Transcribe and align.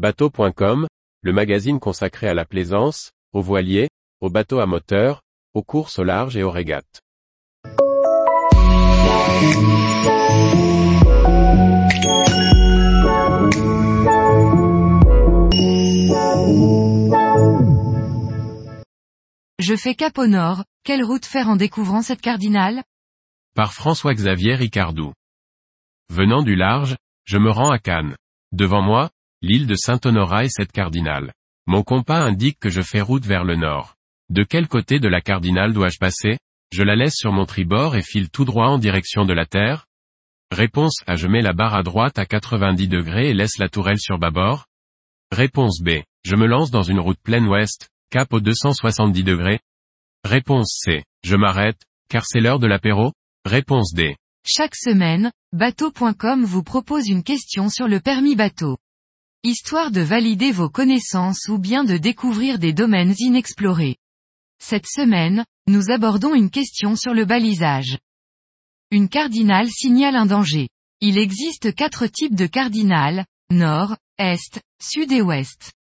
Bateau.com, 0.00 0.88
le 1.20 1.32
magazine 1.34 1.78
consacré 1.78 2.26
à 2.26 2.32
la 2.32 2.46
plaisance, 2.46 3.12
aux 3.34 3.42
voiliers, 3.42 3.90
aux 4.22 4.30
bateaux 4.30 4.58
à 4.58 4.64
moteur, 4.64 5.20
aux 5.52 5.62
courses 5.62 5.98
au 5.98 6.04
large 6.04 6.38
et 6.38 6.42
aux 6.42 6.50
régates. 6.50 7.02
Je 19.58 19.76
fais 19.76 19.94
cap 19.94 20.16
au 20.16 20.26
nord, 20.26 20.64
quelle 20.82 21.04
route 21.04 21.26
faire 21.26 21.50
en 21.50 21.56
découvrant 21.56 22.00
cette 22.00 22.22
cardinale? 22.22 22.82
Par 23.54 23.74
François-Xavier 23.74 24.54
Ricardou. 24.54 25.12
Venant 26.08 26.42
du 26.42 26.56
large, 26.56 26.96
je 27.26 27.36
me 27.36 27.50
rends 27.50 27.70
à 27.70 27.78
Cannes. 27.78 28.16
Devant 28.52 28.80
moi, 28.80 29.10
l'île 29.42 29.66
de 29.66 29.74
Saint-Honorat 29.74 30.44
et 30.44 30.48
cette 30.50 30.72
cardinale. 30.72 31.32
Mon 31.66 31.82
compas 31.82 32.20
indique 32.20 32.58
que 32.58 32.68
je 32.68 32.82
fais 32.82 33.00
route 33.00 33.24
vers 33.24 33.44
le 33.44 33.56
nord. 33.56 33.96
De 34.28 34.44
quel 34.44 34.68
côté 34.68 35.00
de 35.00 35.08
la 35.08 35.20
cardinale 35.20 35.72
dois-je 35.72 35.98
passer? 35.98 36.38
Je 36.72 36.82
la 36.82 36.94
laisse 36.94 37.16
sur 37.16 37.32
mon 37.32 37.46
tribord 37.46 37.96
et 37.96 38.02
file 38.02 38.30
tout 38.30 38.44
droit 38.44 38.68
en 38.68 38.78
direction 38.78 39.24
de 39.24 39.32
la 39.32 39.46
Terre? 39.46 39.86
Réponse 40.52 40.96
A. 41.06 41.16
Je 41.16 41.26
mets 41.26 41.42
la 41.42 41.52
barre 41.52 41.74
à 41.74 41.82
droite 41.82 42.18
à 42.18 42.26
90 42.26 42.88
degrés 42.88 43.30
et 43.30 43.34
laisse 43.34 43.58
la 43.58 43.68
tourelle 43.68 43.98
sur 43.98 44.18
bâbord 44.18 44.66
Réponse 45.32 45.80
B. 45.80 46.02
Je 46.24 46.36
me 46.36 46.46
lance 46.46 46.70
dans 46.70 46.82
une 46.82 47.00
route 47.00 47.20
pleine 47.22 47.46
ouest, 47.46 47.88
cap 48.10 48.32
au 48.32 48.40
270 48.40 49.24
degrés 49.24 49.60
Réponse 50.24 50.80
C. 50.84 51.04
Je 51.24 51.36
m'arrête, 51.36 51.80
car 52.08 52.24
c'est 52.26 52.40
l'heure 52.40 52.58
de 52.58 52.66
l'apéro 52.66 53.12
Réponse 53.44 53.94
D. 53.94 54.16
Chaque 54.46 54.74
semaine, 54.74 55.32
bateau.com 55.52 56.44
vous 56.44 56.62
propose 56.62 57.08
une 57.08 57.22
question 57.22 57.68
sur 57.68 57.88
le 57.88 58.00
permis 58.00 58.36
bateau. 58.36 58.76
Histoire 59.42 59.90
de 59.90 60.02
valider 60.02 60.52
vos 60.52 60.68
connaissances 60.68 61.48
ou 61.48 61.56
bien 61.56 61.82
de 61.82 61.96
découvrir 61.96 62.58
des 62.58 62.74
domaines 62.74 63.14
inexplorés. 63.20 63.96
Cette 64.62 64.86
semaine, 64.86 65.46
nous 65.66 65.90
abordons 65.90 66.34
une 66.34 66.50
question 66.50 66.94
sur 66.94 67.14
le 67.14 67.24
balisage. 67.24 67.96
Une 68.90 69.08
cardinale 69.08 69.70
signale 69.70 70.16
un 70.16 70.26
danger. 70.26 70.68
Il 71.00 71.16
existe 71.16 71.74
quatre 71.74 72.06
types 72.06 72.34
de 72.34 72.44
cardinales, 72.44 73.24
nord, 73.50 73.96
est, 74.18 74.60
sud 74.78 75.10
et 75.10 75.22
ouest. 75.22 75.72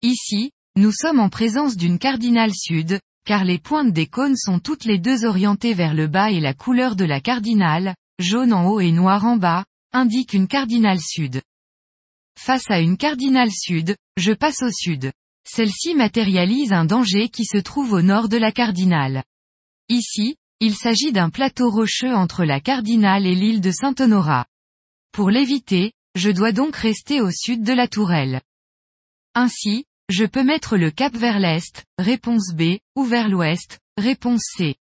Ici, 0.00 0.52
nous 0.74 0.92
sommes 0.92 1.20
en 1.20 1.28
présence 1.28 1.76
d'une 1.76 1.98
cardinale 1.98 2.54
sud, 2.54 3.00
car 3.26 3.44
les 3.44 3.58
pointes 3.58 3.92
des 3.92 4.06
cônes 4.06 4.36
sont 4.36 4.60
toutes 4.60 4.86
les 4.86 4.98
deux 4.98 5.26
orientées 5.26 5.74
vers 5.74 5.92
le 5.92 6.06
bas 6.06 6.30
et 6.30 6.40
la 6.40 6.54
couleur 6.54 6.96
de 6.96 7.04
la 7.04 7.20
cardinale, 7.20 7.96
jaune 8.18 8.54
en 8.54 8.66
haut 8.66 8.80
et 8.80 8.92
noir 8.92 9.26
en 9.26 9.36
bas, 9.36 9.66
indique 9.92 10.32
une 10.32 10.48
cardinale 10.48 11.00
sud. 11.02 11.42
Face 12.38 12.70
à 12.70 12.80
une 12.80 12.96
cardinale 12.96 13.50
sud, 13.50 13.96
je 14.16 14.32
passe 14.32 14.62
au 14.62 14.70
sud. 14.70 15.12
Celle-ci 15.46 15.94
matérialise 15.94 16.72
un 16.72 16.84
danger 16.84 17.28
qui 17.28 17.44
se 17.44 17.58
trouve 17.58 17.92
au 17.92 18.02
nord 18.02 18.28
de 18.28 18.36
la 18.36 18.52
cardinale. 18.52 19.24
Ici, 19.88 20.36
il 20.60 20.74
s'agit 20.74 21.12
d'un 21.12 21.30
plateau 21.30 21.70
rocheux 21.70 22.14
entre 22.14 22.44
la 22.44 22.60
cardinale 22.60 23.26
et 23.26 23.34
l'île 23.34 23.60
de 23.60 23.70
Saint-Honorat. 23.70 24.46
Pour 25.12 25.30
l'éviter, 25.30 25.92
je 26.14 26.30
dois 26.30 26.52
donc 26.52 26.76
rester 26.76 27.20
au 27.20 27.30
sud 27.30 27.62
de 27.62 27.72
la 27.72 27.88
tourelle. 27.88 28.40
Ainsi, 29.34 29.84
je 30.08 30.24
peux 30.24 30.44
mettre 30.44 30.76
le 30.76 30.90
cap 30.90 31.14
vers 31.14 31.38
l'est, 31.38 31.84
réponse 31.98 32.52
B, 32.54 32.78
ou 32.94 33.04
vers 33.04 33.28
l'ouest, 33.28 33.78
réponse 33.96 34.42
C. 34.56 34.76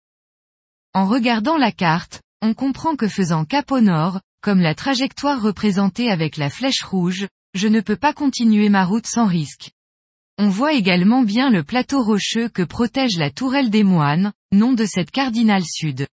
En 0.93 1.07
regardant 1.07 1.57
la 1.57 1.71
carte, 1.71 2.21
on 2.41 2.53
comprend 2.53 2.95
que 2.95 3.07
faisant 3.07 3.45
cap 3.45 3.71
au 3.71 3.81
nord, 3.81 4.21
comme 4.41 4.59
la 4.59 4.75
trajectoire 4.75 5.41
représentée 5.41 6.11
avec 6.11 6.37
la 6.37 6.49
flèche 6.49 6.83
rouge, 6.83 7.27
je 7.53 7.67
ne 7.67 7.81
peux 7.81 7.95
pas 7.95 8.13
continuer 8.13 8.69
ma 8.69 8.85
route 8.85 9.07
sans 9.07 9.27
risque. 9.27 9.71
On 10.39 10.49
voit 10.49 10.73
également 10.73 11.21
bien 11.21 11.51
le 11.51 11.63
plateau 11.63 12.03
rocheux 12.03 12.49
que 12.49 12.63
protège 12.63 13.17
la 13.17 13.29
tourelle 13.29 13.69
des 13.69 13.83
moines, 13.83 14.33
nom 14.51 14.73
de 14.73 14.85
cette 14.85 15.11
cardinale 15.11 15.63
sud. 15.63 16.07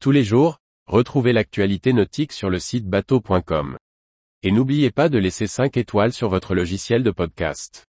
Tous 0.00 0.10
les 0.10 0.24
jours, 0.24 0.58
retrouvez 0.86 1.32
l'actualité 1.32 1.92
nautique 1.92 2.32
sur 2.32 2.48
le 2.48 2.58
site 2.58 2.86
bateau.com. 2.86 3.76
Et 4.42 4.50
n'oubliez 4.50 4.90
pas 4.90 5.08
de 5.08 5.18
laisser 5.18 5.46
5 5.46 5.76
étoiles 5.76 6.12
sur 6.12 6.28
votre 6.28 6.54
logiciel 6.54 7.02
de 7.02 7.10
podcast. 7.10 7.86